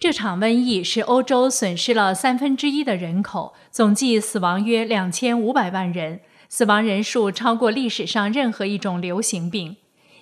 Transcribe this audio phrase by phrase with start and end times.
[0.00, 9.76] 这场瘟疫使欧洲损失了三分之一的人口，总计死亡约两千五百万人，死亡人数超过历史上任何一种流行病。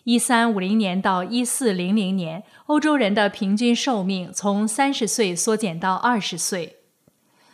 [0.04, 6.77] 一三五零年到一四零零年，欧洲人的平均寿命从三十岁缩减到二十岁。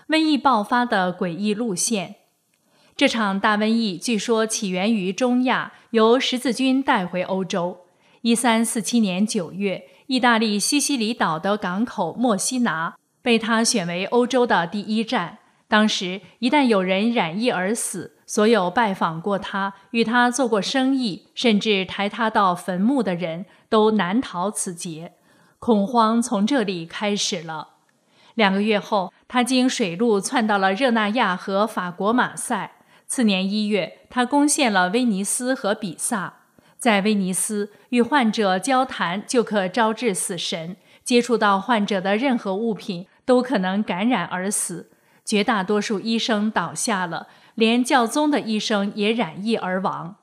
[0.06, 2.14] 瘟疫爆发的诡异路线，
[2.96, 7.78] 这场大瘟疫据说起源于中亚，由十字军带回欧洲。
[8.20, 9.88] 一三四七年九月。
[10.06, 15.38] 意大利西西里岛的港口墨西拿被他选为欧洲的第一站。
[15.68, 25.12] 当时，一旦有人染疫而死，所有拜访过他、与他做过生意，甚至抬他到坟墓的人都难逃此劫。
[25.58, 27.68] 恐慌从这里开始了。
[28.34, 32.72] 两个月后，他经水路窜到了热那亚和法国马赛。
[33.06, 36.41] 次年一月，他攻陷了威尼斯和比萨。
[36.82, 40.76] 在威尼斯，与患者交谈就可招致死神。
[41.04, 44.90] 接触到患者的任何物品都可能感染而死。
[45.24, 50.16] 绝大多数医生倒下了，连教宗的医生也染疫而亡。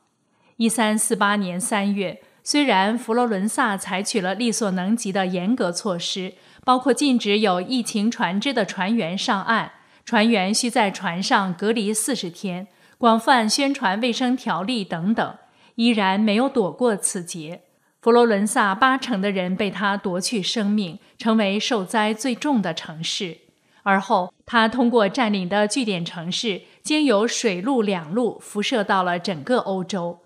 [0.58, 6.34] 一三四八年三月，虽然佛罗伦萨采取了力所能及的严格措施，
[6.66, 9.72] 包括禁止有疫情船只的船员上岸，
[10.04, 15.38] 船员需在船上隔离四十天，广泛宣传卫生条例等等。
[15.80, 17.62] 依然没有躲过此劫。
[18.02, 23.38] 佛罗伦萨八成的人被他夺去生命，成为受灾最重的城市。
[23.84, 30.20] 而后，他通过占领的据点城市，经由水陆两路辐射到了整个欧洲。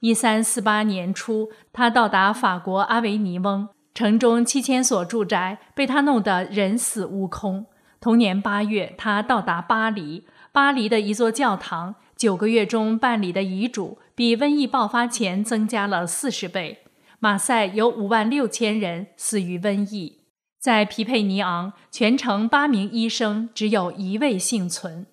[0.00, 7.64] 一三四八年初，他到达法国阿维尼翁，城中七千所住宅被他弄得人死屋空。
[7.98, 11.94] 同年八月，他到达巴黎，巴黎的一座教堂。
[12.18, 16.78] 九个月中办理的遗嘱比瘟疫爆发前增加了四十倍。
[17.20, 20.18] 马赛有五万六千人死于瘟疫。
[20.58, 25.06] 在皮佩尼昂，全城八名医生只有一位幸存。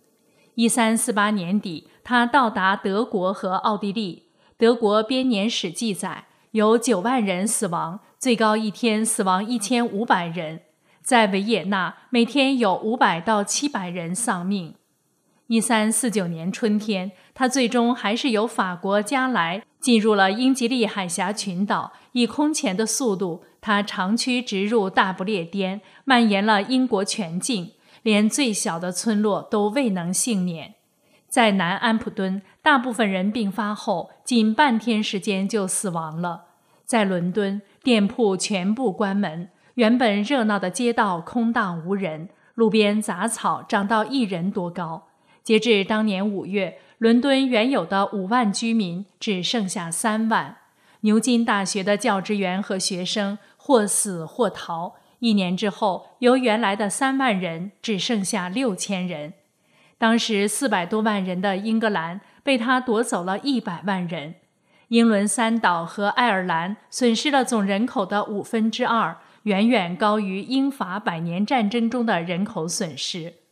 [0.55, 4.23] 一三四八年底，他到达德国和奥地利。
[4.57, 10.61] 德国编年史记载，有九万人死亡，最高一天死亡一千五百人。
[11.03, 14.73] 在维也纳，每天有五百到七百人丧命。
[15.47, 21.93] 一三四九年春天，他最终还是由法国加莱进入了英吉利海峡群岛。
[22.13, 30.73] 以空前的速度，他长驱直入大不列颠，蔓延了英国全境，连最小的村落都未能幸免。
[31.27, 36.45] 在南安普敦，大部分人病发后仅半天时间就死亡了。
[36.85, 45.09] 在伦敦，店铺全部关门，原本热闹的街道空荡无人，路边杂草长到一人多高。
[45.45, 50.57] 截至当年五月，伦敦原有的五万居民只剩下三万。
[51.01, 54.95] 牛津大学的教职员和学生或死或逃。
[55.19, 59.33] 一年之后，由原来的三万人只剩下六千人。
[59.99, 64.33] 当时四百多万人的英格兰被他夺走了一百万人。
[64.87, 73.44] 英伦三岛和爱尔兰损失了总人口的五分之二，远远高于英法百年战争中的人口损失。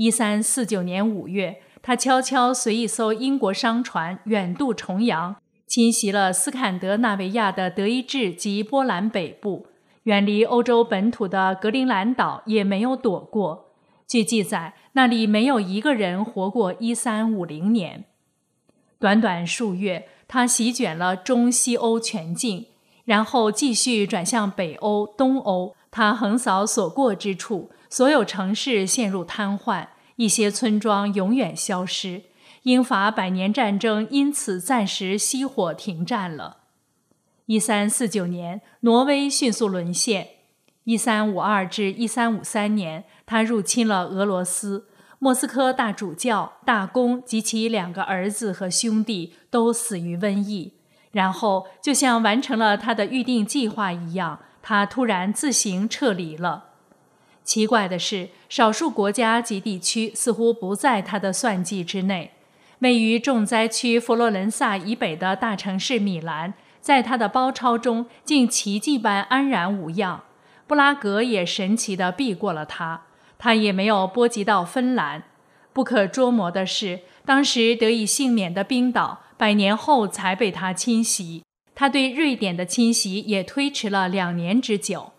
[0.00, 9.66] 一三四九年五月，他悄悄随一艘英国商船远渡重洋，侵袭了斯堪的纳维亚的德意志及波兰北部，
[10.04, 13.74] 远离欧洲本土的格陵兰岛也没有躲过。
[14.08, 18.06] 据记载，那里没有一个人活过一三五零年。
[18.98, 22.68] 短短数月，他席卷了中西欧全境，
[23.04, 25.76] 然后继续转向北欧、东欧。
[25.90, 27.70] 他横扫所过之处。
[27.88, 32.22] 所有城市陷入瘫痪，一些村庄永远消失。
[32.62, 36.58] 英法百年战争因此暂时熄火停战了。
[37.46, 40.28] 一三四九年，挪威迅速沦陷。
[40.84, 44.86] 一三五二至一三五三年，他入侵了俄罗斯。
[45.18, 50.74] 莫斯科大主教、大公及其两个儿子和兄弟都死于瘟疫。
[51.10, 56.64] 然后，就像完成了他的预定计划一样，他突然自行撤离了。
[57.42, 62.32] 奇怪的是，少数国家及地区似乎不在他的算计之内。
[62.80, 70.22] 位于重灾区佛罗伦萨以北的大城市米兰，在他的包抄中竟奇迹般安然无恙。
[70.66, 73.02] 布拉格也神奇地避过了他，
[73.36, 75.24] 他也没有波及到芬兰。
[75.72, 81.42] 不可捉摸的是，当时得以幸免的冰岛，百年后才被他侵袭。
[81.74, 85.12] 他对瑞典的侵袭也推迟了两年之久。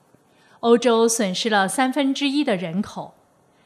[0.60, 3.16] 欧洲损失了三分之一的人口。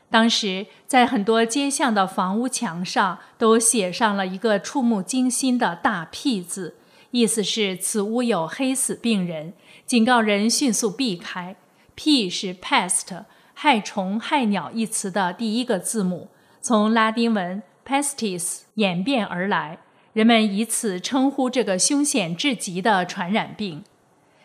[0.09, 6.75] 当时，在很多街巷的房屋墙上都写上了一个触目惊心的大“屁”字，
[7.11, 9.53] 意思是此屋有黑死病人，
[9.85, 11.57] 警告人迅速避开。
[11.95, 16.29] P 是 pest 害虫、害鸟一词的第一个字母，
[16.61, 19.79] 从拉丁文 pestis 演变而来，
[20.15, 23.83] 人们以此称呼这个凶险至极的传染病。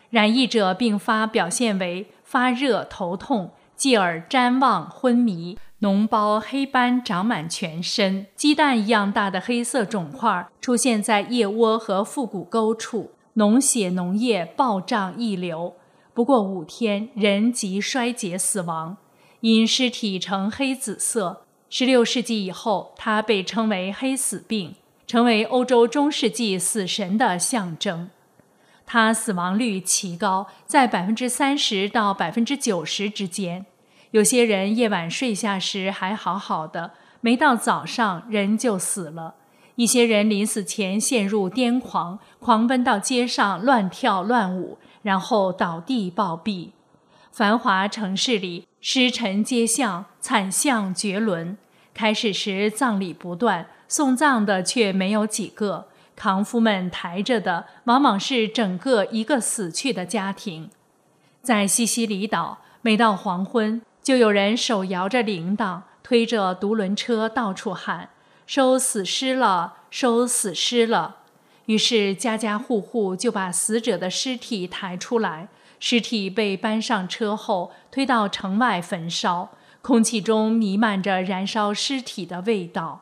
[0.09, 5.57] 染疫者并发表现为发热、头痛，继而谵妄、昏迷。
[5.79, 15.73] 脓包、黑斑长满全身，鸡蛋一样大的黑色肿块出现在腋窝和腹股沟处，脓血、脓液暴胀溢流。
[16.13, 18.97] 不过五天，人即衰竭死亡，
[19.39, 21.43] 因尸体呈黑紫色。
[21.69, 24.75] 十六世纪以后，它被称为黑死病，
[25.11, 28.09] 成为欧洲中世纪死神的象征。
[28.85, 33.65] 它死亡率奇高，在百分之三十到百分之九十之间。
[34.11, 39.35] 有些人夜晚睡下时还好好的，没到早上人就死了。
[39.75, 46.69] 一些人临死前陷入癫狂，狂奔到街上乱跳乱舞，然后倒地暴毙。
[47.33, 51.57] 繁华城市里尸沉街巷，惨象绝伦。
[51.93, 60.69] 开始时葬礼不断，送葬的却没有几个，扛夫们抬着的往往是整个一个死去的家庭。
[61.41, 63.81] 在西西里岛，每到黄昏。
[64.01, 68.11] 就有人手摇着铃铛，推着独轮车到处喊
[68.47, 71.17] ：“收死尸了，收死尸了！”
[71.67, 75.49] 于是家家户户就把死者的尸体抬出来，
[75.81, 79.49] 尸体被搬上车后推到城外焚烧，
[79.81, 83.01] 空气中弥漫着燃烧尸体的味道。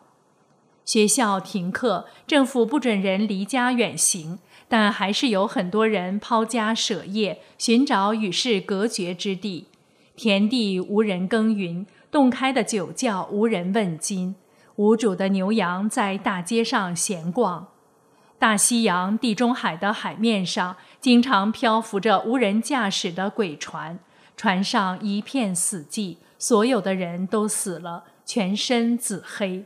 [0.90, 9.68] 学校停课，政府不准人离家远行，但还是有很多人抛家舍业，寻找与世隔绝之地。
[10.16, 14.34] 田地无人耕耘，洞开的酒窖无人问津，
[14.78, 17.68] 无主的牛羊在大街上闲逛。
[18.40, 24.00] 大西洋、地中海的海面上，经常漂浮着无人驾驶的鬼船，
[24.36, 29.66] 船上一片死寂，所有的人都死了，全身紫黑。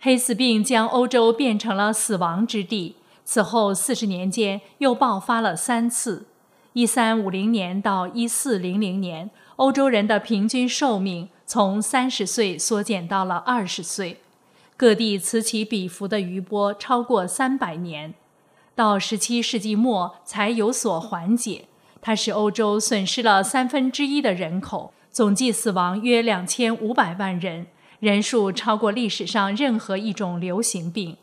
[0.00, 2.96] 黑死病将欧洲变成了死亡之地。
[3.24, 6.26] 此后四十年间，又爆发了三次。
[6.72, 9.30] 一三五零年到一四零零年。
[9.56, 14.22] 欧洲人的平均寿命从三十岁缩减到了二十岁，
[14.74, 18.14] 各地此起彼伏的余波超过三百年，
[18.74, 21.66] 到十七世纪末才有所缓解。
[22.00, 27.66] 它使欧洲损失了三分之一的人口，总计死亡约两千五百万人，
[28.00, 31.16] 人数超过历史上任何一种流行病。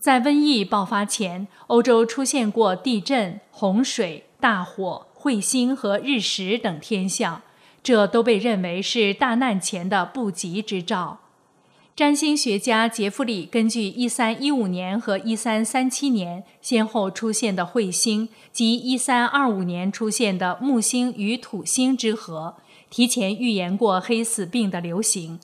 [0.00, 5.06] 在瘟疫爆发前，欧洲出现过地震、洪水、大火。
[5.22, 7.42] 彗星和日食等天象，
[7.80, 11.20] 这都被认为是大难前的不吉之兆。
[11.94, 22.56] 占星学家杰弗里根据1315年和1337年先后出现的彗星及1325年出现的木星与土星之合，
[22.90, 25.38] 提前预言过黑死病的流行。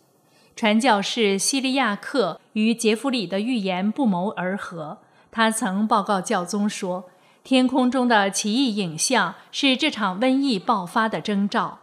[0.58, 4.98] 传教士西利亚克与杰弗里的预言不谋而合，
[5.30, 7.08] 他曾报告教宗说。
[7.44, 11.78] 天空中的奇异影像是这场瘟疫爆发的征兆。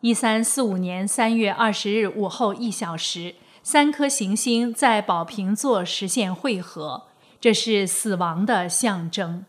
[0.00, 7.02] 一三四五年三月二十日午后一小时，三颗行星在宝瓶座实现汇合，
[7.38, 9.44] 这是死亡的象征。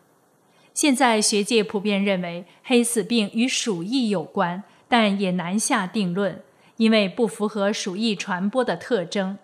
[0.74, 6.44] 现在学界普遍认为黑死病与鼠疫有关，但也难下定论，
[6.78, 9.38] 因为不符合鼠疫传播的特征。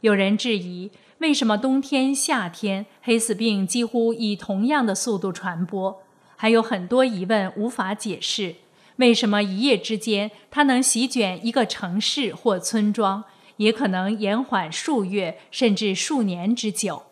[0.00, 0.90] 有人质疑。
[1.18, 6.00] 为什么冬天、夏天黑死病几乎以同样的速度传播？
[6.36, 8.54] 还有很多疑问无法解释。
[8.98, 13.24] 为什么一夜之间它能席卷一个城市或村庄，
[13.56, 17.02] 也可能延缓数月甚至数年之久？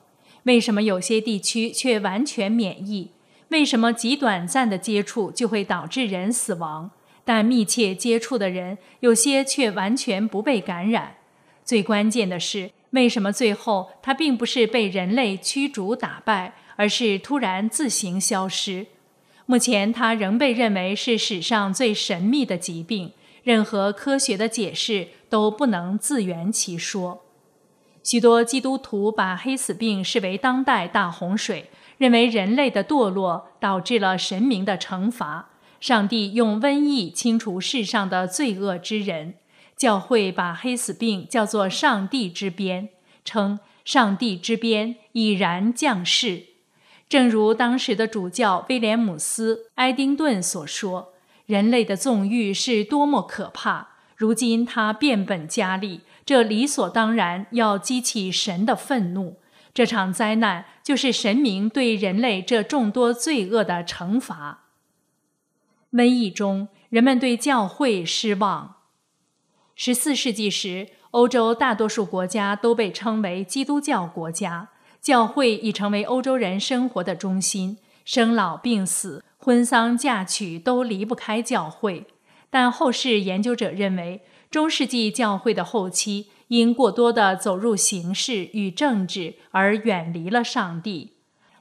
[0.45, 3.11] 为什么有些地区却完全免疫？
[3.49, 6.93] 为什么极短暂的接触就会导致人死亡，
[7.27, 11.17] 但密切接触的人有些却完全不被感染？
[11.63, 12.71] 最关键的是。
[12.91, 18.87] 为什么最后它并不是被人类驱逐打败，而是突然自行消失？
[19.45, 27.25] 目前它仍被认为是史上最神秘的疾病，任何科学的解释都不能自圆其说。
[28.03, 31.69] 许多基督徒把黑死病视为当代大洪水，
[31.99, 39.35] 认为人类的堕落导致了神明的惩罚，上帝用瘟疫清除世上的罪恶之人。
[39.77, 42.89] 教会把黑死病叫做“上帝之鞭”，
[43.27, 46.45] 称“上帝之鞭已然降世”。
[47.11, 51.13] 正如当时的主教威廉姆斯·埃丁顿所说
[51.45, 53.89] ：“人类的纵欲是多么可怕！
[54.17, 59.37] 如今它变本加厉，这理所当然要激起神的愤怒。
[59.75, 64.63] 这场灾难就是神明对人类这众多罪恶的惩罚。”
[65.97, 66.69] 瘟疫中。
[66.89, 68.77] 人们对教会失望。
[69.75, 74.69] 十四世纪时，欧洲大多数国家都被称为基督教国家，
[75.01, 82.07] 教会已成为欧洲人生活的中心，生老病死、婚丧嫁娶都离不开教会。
[82.49, 91.16] 但后世研究者认为，中世纪教会的后期因过多的走入形式与政治而远离了上帝。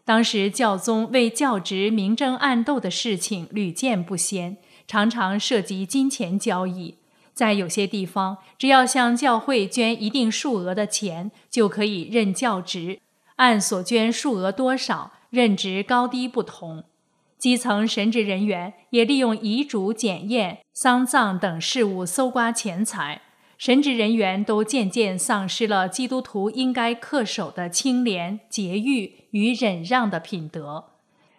[0.06, 4.58] 当时教宗为教职明争暗斗的事情屡见不鲜，
[4.88, 7.00] 常常涉及金钱交易。
[7.34, 13.00] 在有些地方，只要向教会捐一定数额的钱，就可以任教职，
[13.38, 16.84] 按所捐数额多少，任职高低不同。
[17.38, 23.24] 基层神职人员也利用遗嘱检验、丧葬等事务搜刮钱财。
[23.58, 30.86] 神职人员都渐渐丧失了基督徒应该恪守的清廉、节欲与忍让的品德。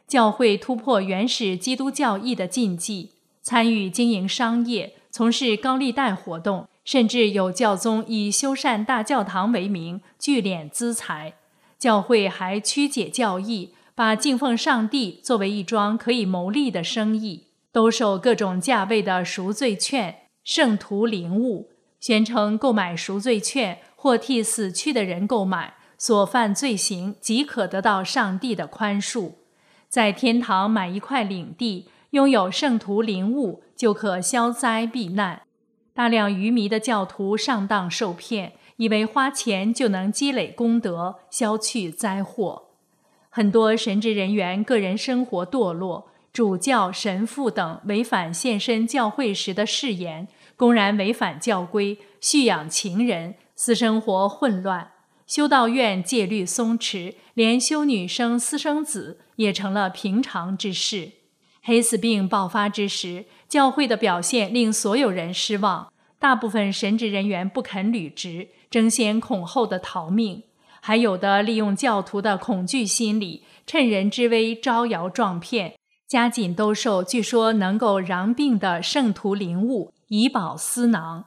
[0.07, 3.11] 教会突破原始基督教义的禁忌，
[3.43, 11.35] 参与经营商业，从事高利贷活动，甚至有教宗以修缮大教堂为名聚敛资财。
[11.79, 21.71] 教会还曲解教义，把敬奉上帝作为一桩可以牟利的生意，兜售各种价位的赎罪券、圣徒灵物。
[22.07, 29.33] 宣称购买赎罪券或替死去的人购买，所犯罪行即可得到上帝的宽恕。
[29.89, 35.43] 在天堂买一块领地，拥有圣徒灵物，就可消灾避难。
[35.93, 42.67] 大量愚迷的教徒上当受骗，以为花钱就能积累功德，消去灾祸。
[43.29, 50.29] 很多神职人员个人生活堕落，主教、神父等违反现身教会时的誓言。
[50.57, 54.93] 公然违反教规，蓄养情人，私生活混乱，
[55.27, 61.13] 修道院戒律松弛，连修女生私生子也成了平常之事。
[61.63, 65.93] 黑死病爆发之时，教会的表现令所有人失望。
[66.19, 70.45] 大部分神职人员不肯履职，争先恐后的逃命；
[70.81, 75.75] 还有的利用教徒的恐惧心理，趁人之危招摇撞骗，
[76.09, 79.93] 加紧兜售据说能够禳病的圣徒灵物。
[80.09, 81.25] 以保私囊，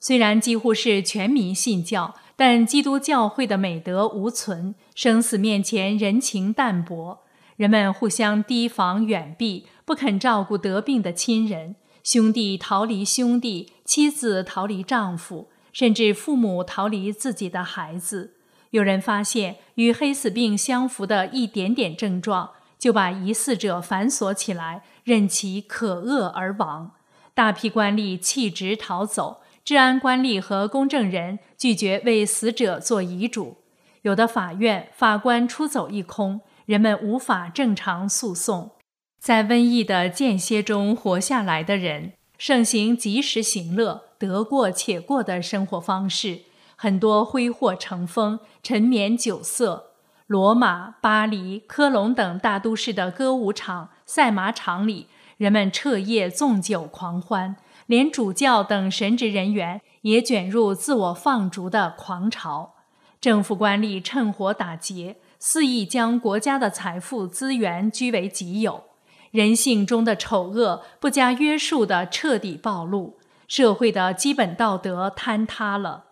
[0.00, 7.20] 虽然几乎是全民信教，但基督教会的美德无存，生死面前人情淡薄，
[7.56, 18.34] 人们互相提防远避，不肯照顾得病的亲人，兄弟逃离兄弟，妻子逃离丈夫，甚至父母逃离自己的孩子。
[18.70, 26.92] 有人发现与黑死病相符的一点点症状，就把疑似者反锁起来，任其可恶而亡。
[27.38, 33.58] 大批官吏弃职逃走，治安官吏和公证人拒绝为死者做遗嘱，
[34.02, 38.72] 有的法院法官出走一空，人们无法正常诉讼。
[39.20, 46.40] 在瘟疫的间歇中活下来的人，盛行及时行乐、得过且过的生活方式，
[46.74, 49.92] 很多挥霍成风，沉湎酒色。
[50.26, 55.06] 罗马、巴黎、科隆等大都市的歌舞场、赛马场里。
[55.38, 62.74] 人们彻夜纵酒狂欢，连主教等神职人员也卷入自我放逐的狂潮。
[63.20, 68.84] 政府官吏趁火打劫，肆意将国家的财富资源据为己有。
[69.30, 76.06] 人性中的丑恶不加约束的彻底暴露，社会的基本道德坍塌了。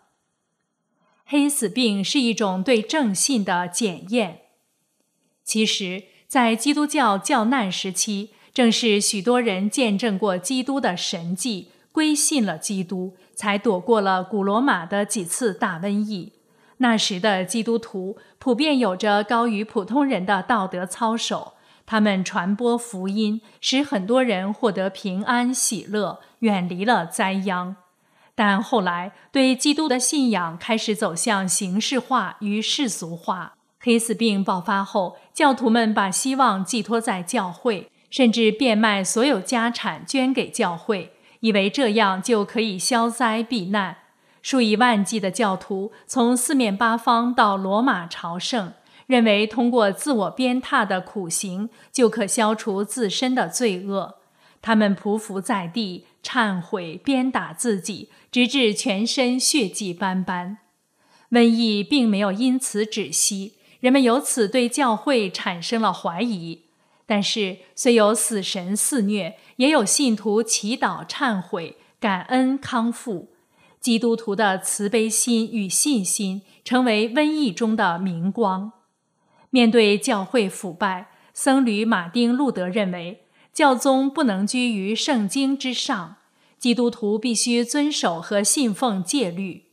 [1.24, 4.42] 黑死病是一种对正信的检验。
[5.42, 8.30] 其实，在基督教教难时期。
[8.56, 16.32] 正是许多人见证过基督的神迹，归信了基督，才躲过了古罗马的几次大瘟疫。
[16.78, 21.52] 那时的基督徒普遍有着高于普通人的道德操守，
[21.84, 27.76] 他们传播福音，使很多人获得平安喜乐，远离了灾殃。
[28.34, 33.56] 但后来，对基督的信仰开始走向形式化与世俗化。
[33.78, 37.90] 黑死病爆发后，教徒们把希望寄托在教会。
[38.10, 43.98] 甚至变卖所有家产捐给教会，以为这样就可以消灾避难。
[44.42, 48.72] 数以万计的教徒从四面八方到罗马朝圣，
[49.06, 54.16] 认为通过自我鞭挞的苦行就可消除自身的罪恶。
[54.62, 60.58] 他们匍匐在地，忏悔，鞭打自己，直至全身血迹斑斑。
[61.30, 66.65] 瘟疫并没有因此止息，人们由此对教会产生了怀疑。
[67.06, 73.28] 但是，虽有死神肆虐，也有信徒祈祷、忏悔、感恩、康复。
[73.78, 78.72] 基督徒的慈悲心与信心成为瘟疫中的明光。
[79.50, 83.20] 面对教会腐败，僧侣马丁·路德认为，
[83.52, 86.16] 教宗不能居于圣经之上，
[86.58, 89.65] 基督徒必须遵守和信奉戒律。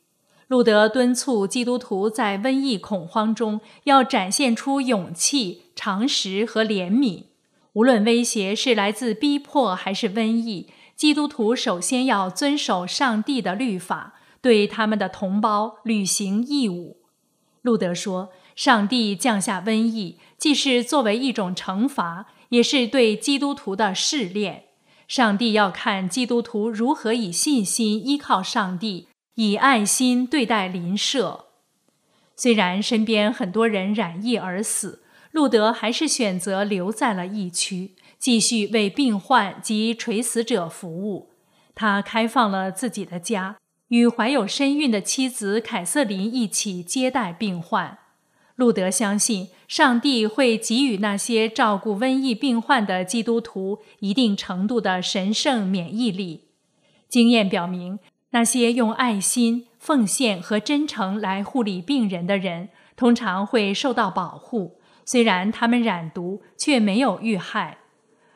[0.53, 7.23] 路德敦促基督徒在瘟疫恐慌中要展现出勇气、常识和怜悯。
[7.71, 16.97] 无论威胁是来自逼迫还是瘟疫，基督徒首先要遵守上帝的律法，对他们的同胞履行义务。
[17.63, 24.65] 路德说：“上帝降下瘟疫，既是作为一种惩罚，也是对基督徒的试炼。
[25.07, 31.45] 上帝要看基督徒如何以信心依靠上帝。”以爱心对待邻舍，
[32.35, 41.31] 虽然身边很多人染疫而死，路德还是选择留在了疫区，继续为病患及垂死者服务。
[41.73, 47.97] 他开放了自己的家，与怀有身孕的妻子凯瑟琳一起接待病患。
[48.55, 56.49] 路德相信，上帝会给予那些照顾瘟疫病患的基督徒一定程度的神圣免疫力。
[57.09, 57.97] 经验表明。
[58.33, 64.79] 那些用爱心、奉献和真诚来护理病人的人，通常会受到保护。
[65.05, 67.77] 虽然他们染毒，却没有遇害。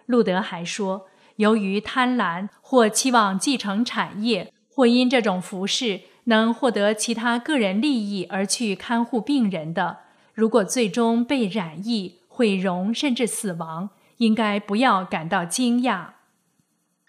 [0.05, 9.97] 路德还说，由于贪婪或期望继承产业，或因这种服饰能获得其他个人利益而去看护病人的，
[10.33, 16.09] 如果最终被染疫、毁容甚至死亡，应该不要感到惊讶。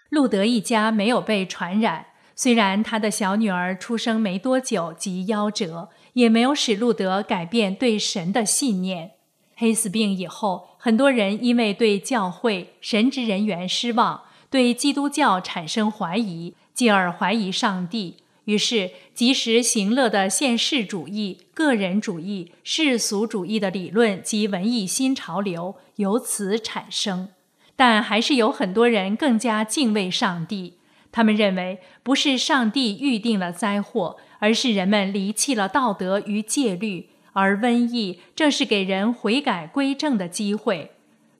[0.09, 2.07] 路德一家没有被传染。
[2.39, 9.11] 虽然他的小女儿出生没多久即夭折，也没有使路德改变对神的信念。
[9.57, 18.15] 黑死病以后，很多人因为对教会神职人员失望，对基督教产生怀疑，继而怀疑上帝。
[18.45, 27.27] 于是，及时行乐的现世主义、个人主义、世俗主义的理论及文艺新潮流由此产生。
[27.75, 30.75] 但还是有很多人更加敬畏上帝。
[31.11, 40.91] 他们认为，不是上帝预定了灾祸，而是人们离弃了道德与戒律，而瘟疫正是给人悔改归正的机会。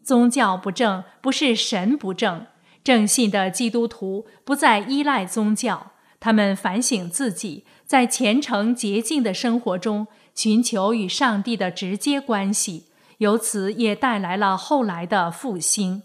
[0.01, 2.47] 宗教不正，不是神不正。
[2.83, 12.85] 正信的基督徒不再依赖宗教，他们反省自己，在虔诚洁净的生活中寻求与上帝的直接关系，
[13.19, 16.01] 由此也带来了后来的复兴。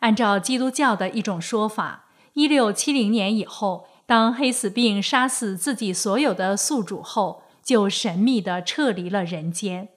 [0.00, 2.03] 按照基督教的一种说法。
[2.34, 9.88] 一六七零年以后，当黑死病杀死自己所有的宿主后，就神秘地撤离了人间。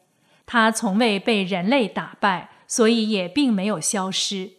[0.45, 4.51] 他从未被人类打败，所以也并没有消失。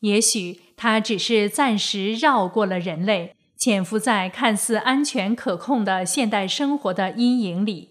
[0.00, 7.90] 也许他只是暂时绕过了人类，潜伏在看似安全可控的现代生活的阴影里。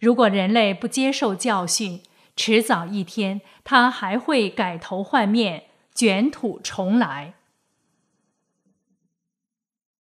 [0.00, 2.00] 如果人类不接受教训，
[2.34, 7.34] 迟早一天他还会改头换面，卷土重来。